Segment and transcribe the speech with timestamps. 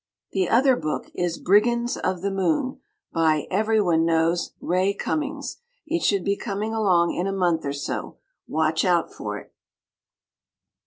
[0.31, 2.79] The other book is "Brigands of the Moon,"
[3.13, 5.57] by everyone knows Ray Cummings.
[5.85, 8.17] It should be coming along in a month or so.
[8.47, 9.53] Watch out for it!